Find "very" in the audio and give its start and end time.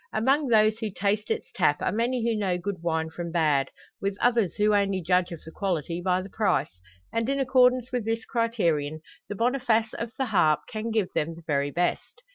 11.45-11.69